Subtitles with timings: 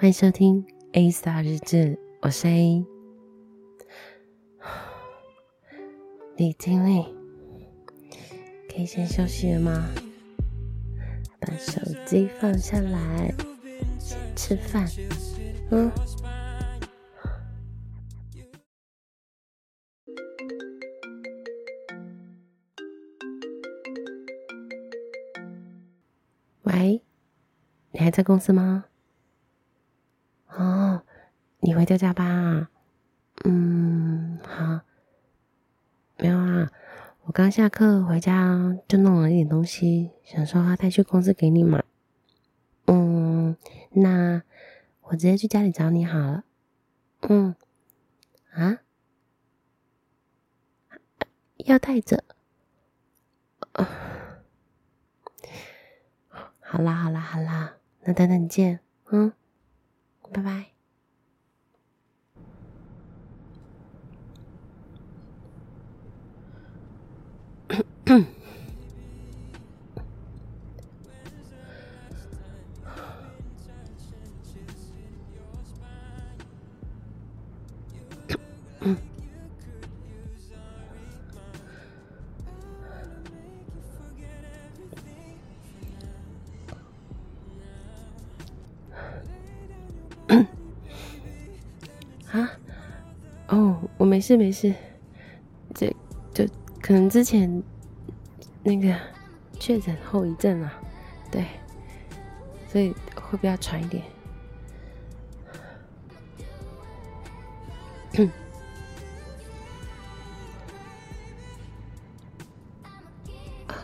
[0.00, 2.86] 欢迎收听 A Star 日志，我是 A。
[6.38, 7.04] 你精灵，
[8.72, 9.90] 可以先休息了吗？
[11.38, 13.34] 把手机放下来，
[13.98, 14.88] 先吃饭。
[15.70, 15.92] 嗯。
[26.62, 27.02] 喂，
[27.90, 28.86] 你还在公司吗？
[31.70, 32.68] 你回家加班啊？
[33.44, 34.80] 嗯，好。
[36.18, 36.68] 没有啊，
[37.22, 41.84] 我刚下课回家就弄了一点东西，想说要带去公司给你嘛。
[42.86, 43.56] 嗯，
[43.90, 44.42] 那
[45.02, 46.42] 我直接去家里找你好了。
[47.20, 47.54] 嗯，
[48.50, 48.78] 啊？
[51.58, 52.24] 要带着？
[56.58, 58.80] 好啦好啦好啦，那等等见。
[59.12, 59.32] 嗯。
[60.32, 60.79] 拜拜。
[92.32, 92.50] 啊，
[93.48, 94.72] 哦，我没事没事，
[95.74, 95.92] 这
[96.32, 96.46] 就
[96.80, 97.62] 可能之前
[98.62, 98.94] 那个
[99.58, 100.72] 确诊后遗症啊，
[101.30, 101.44] 对，
[102.68, 104.04] 所以会比较喘一点。
[113.66, 113.74] 啊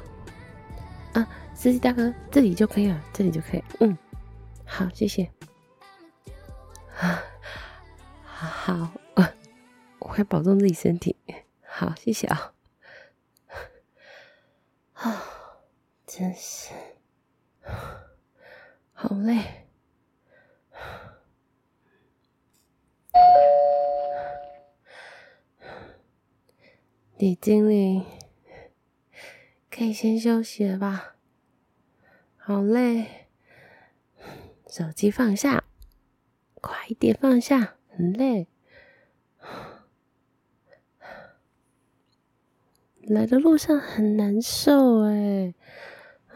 [1.21, 3.99] 啊，司机大哥，这里就可以了，这里就可以，嗯，
[4.65, 5.36] 好，谢谢。
[10.17, 11.15] 我会保重自己身体。
[11.61, 12.55] 好，谢谢啊。
[14.97, 15.23] 啊，
[16.07, 16.71] 真是
[18.95, 19.67] 好累。
[27.19, 28.03] 李经理，
[29.71, 31.17] 可以先休息了吧？
[32.39, 33.27] 好累，
[34.67, 35.65] 手机放下，
[36.63, 38.49] 快一点放下，很累。
[43.09, 45.55] 来的路上很难受哎，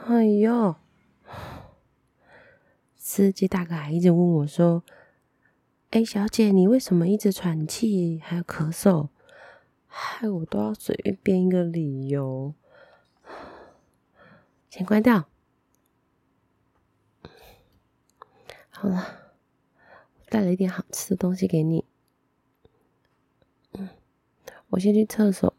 [0.06, 0.76] 哎呦！
[2.96, 4.84] 司机大哥还一直问我说
[5.90, 9.08] ：“哎，小姐，你为什么一直喘气还有咳嗽？”
[9.92, 12.54] 害我都要随便编一个理由。
[14.68, 15.28] 先关掉。
[18.68, 19.32] 好了，
[20.20, 21.84] 我带了一点好吃的东西给你。
[23.72, 23.88] 嗯，
[24.68, 25.52] 我先去厕所。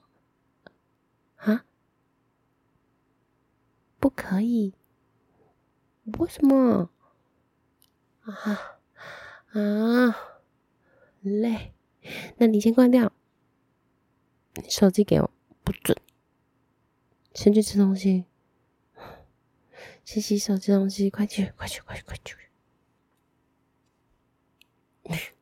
[1.36, 1.66] 啊？
[4.02, 4.74] 不可以？
[6.18, 6.90] 为什么？
[8.22, 8.82] 啊
[9.54, 10.16] 啊！
[11.22, 11.74] 累，
[12.38, 13.14] 那你先关掉。
[14.68, 15.32] 手机给我，
[15.64, 15.96] 不准。
[17.36, 18.26] 先去吃东西，
[20.04, 22.36] 先洗手吃东西，快去，快去，快去，快去！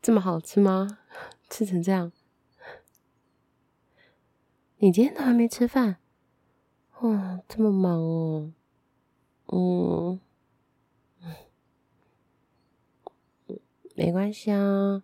[0.00, 1.00] 这么好吃吗？
[1.50, 2.12] 吃成这样。
[4.78, 5.98] 你今天都还没吃饭？
[6.98, 8.52] 哦，这么忙哦。
[9.48, 10.18] 嗯，
[13.94, 15.02] 没关系啊。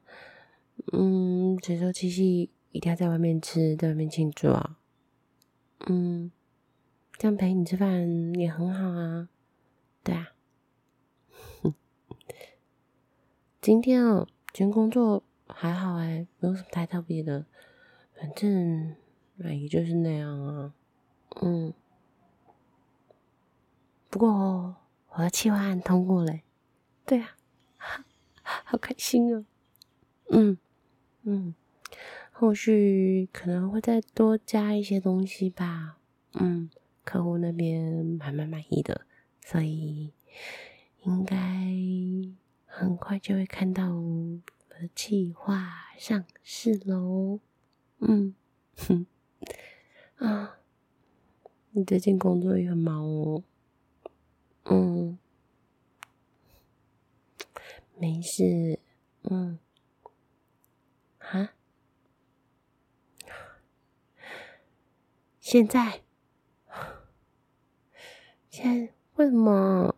[0.93, 4.79] 嗯，这周七夕一定要在外面吃，在外面庆祝啊。
[5.87, 6.33] 嗯，
[7.19, 9.29] 这样陪你吃饭也很好啊。
[10.03, 10.33] 对啊。
[13.61, 17.45] 今天哦，今天工作还好哎，没有什么太特别的，
[18.19, 18.97] 反正。
[19.45, 20.75] 阿姨就是那样啊，
[21.43, 21.75] 嗯。
[24.13, 24.77] 不过
[25.15, 26.39] 我的计划案通过了，
[27.07, 27.27] 对啊，
[28.45, 29.47] 好开心啊。
[30.29, 30.59] 嗯
[31.23, 31.55] 嗯，
[32.31, 35.97] 后续可能会再多加一些东西吧。
[36.35, 36.69] 嗯，
[37.05, 39.07] 客户那边还蛮满意的，
[39.41, 40.13] 所以
[41.05, 41.39] 应该
[42.67, 47.41] 很快就会看到我的计划上市喽。
[48.01, 48.35] 嗯
[48.77, 49.07] 哼。
[50.21, 50.59] 啊，
[51.71, 53.43] 你最近工作也很忙哦。
[54.65, 55.19] 嗯，
[57.97, 58.79] 没事。
[59.23, 59.59] 嗯，
[61.19, 61.55] 啊，
[65.41, 66.03] 现在，
[68.51, 69.97] 现在为什么？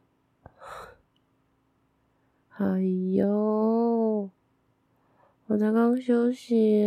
[2.56, 2.80] 哎
[3.16, 4.30] 呦，
[5.46, 6.86] 我才刚休息。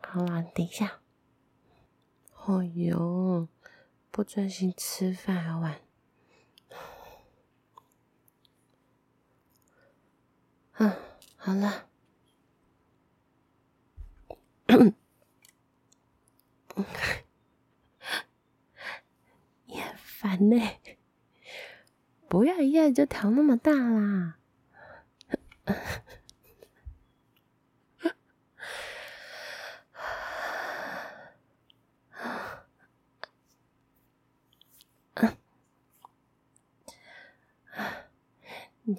[0.00, 1.01] 好啦，等一下。
[2.44, 3.48] 哦哟，
[4.10, 5.80] 不专心吃饭还玩。
[10.78, 10.92] 嗯，
[11.36, 11.88] 好了。
[19.66, 20.60] 你很烦呢，
[22.28, 24.38] 不要一下就调那么大啦。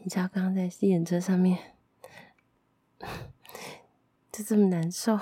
[0.03, 1.77] 你知道刚刚在吸引车上面
[4.33, 5.17] 就这么难受。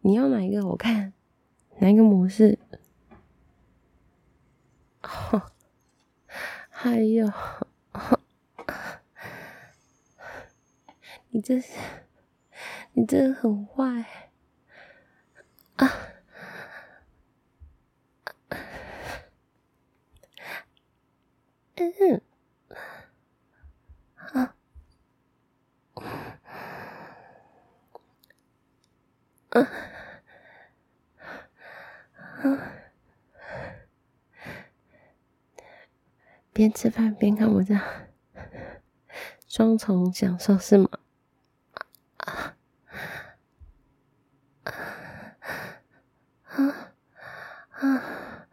[0.00, 0.66] 你要哪一个？
[0.66, 1.12] 我看
[1.78, 2.58] 哪一个模式？
[5.02, 5.52] 哦，
[6.68, 7.32] 还有，
[11.30, 11.78] 你这是，
[12.94, 14.04] 你真的很坏
[15.76, 15.88] 啊！
[21.78, 22.22] 嗯，
[24.14, 24.56] 啊，
[29.50, 29.66] 嗯。
[36.52, 37.82] 边吃饭边看我这样，
[39.46, 40.88] 双重享受是吗？
[42.16, 42.56] 啊
[46.44, 46.92] 啊
[47.70, 48.48] 啊！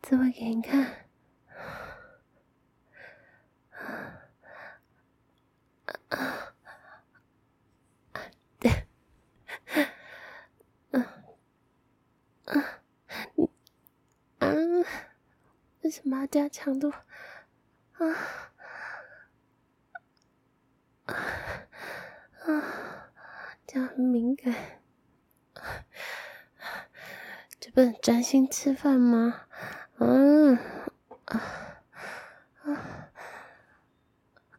[0.00, 1.01] 这会给你看。
[15.82, 16.90] 为什么要加强度？
[16.90, 18.06] 啊
[21.06, 21.14] 啊
[22.46, 23.08] 啊！
[23.66, 24.54] 这样很敏感，
[27.58, 29.46] 这不能专心吃饭吗？
[29.98, 30.56] 嗯
[31.26, 31.40] 啊
[32.62, 32.72] 啊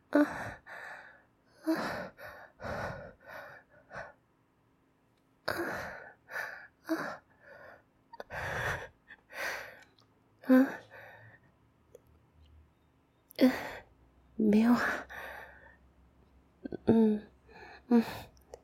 [0.10, 0.22] 啊
[1.62, 1.74] 啊
[5.46, 5.56] 啊
[6.86, 7.22] 啊！
[10.46, 10.80] 啊
[13.38, 13.52] 嗯，
[14.36, 15.08] 没有啊，
[16.86, 17.28] 嗯
[17.95, 18.04] 嗯，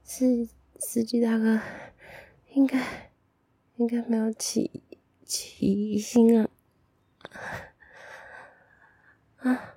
[0.04, 0.50] 是
[0.80, 1.62] 司机大哥，
[2.54, 3.12] 应该
[3.76, 4.81] 应该没有起
[5.24, 6.50] 起疑心啊，
[9.38, 9.76] 啊，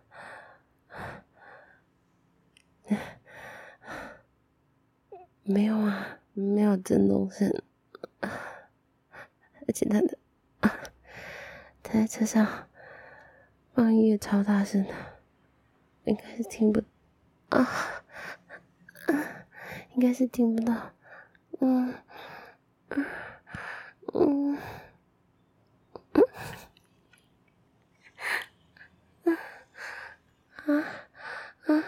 [5.43, 7.53] 没有啊，没有震动声，
[8.21, 8.31] 而
[9.75, 10.17] 且他的
[10.61, 10.81] 啊，
[11.83, 12.69] 他在车上。
[13.75, 14.95] 放音乐超大声的，
[16.05, 16.83] 应该是听不
[17.51, 17.63] 啊，
[19.07, 19.42] 啊，
[19.95, 20.93] 应该是听不到，
[21.61, 21.95] 嗯，
[24.13, 24.59] 嗯，
[29.25, 29.37] 嗯，
[30.65, 30.85] 啊
[31.67, 31.85] 啊，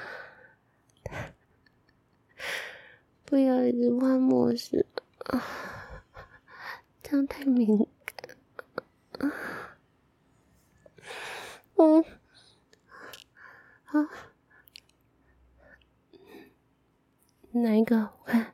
[3.24, 4.84] 不要一直换模式
[5.20, 5.42] 啊，
[7.02, 8.36] 这样太敏感
[9.30, 9.32] 啊。
[11.76, 12.04] 嗯，
[13.86, 14.08] 啊，
[17.62, 17.96] 哪一个？
[17.98, 18.53] 我看，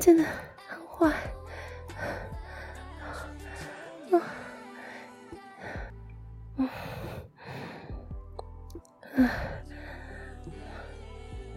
[0.00, 0.24] 真的
[0.66, 1.12] 很坏
[4.10, 4.18] 啊。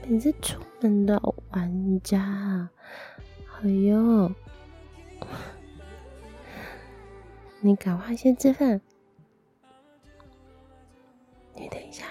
[0.05, 1.17] 你次出门的
[1.51, 2.69] 玩家，
[3.62, 4.29] 哎哟。
[7.62, 8.81] 你赶快先吃饭。
[11.55, 12.05] 你等一下。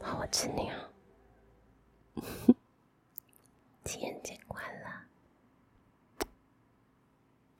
[0.00, 0.88] 好，我吃你啊。
[3.84, 4.41] 天，这个。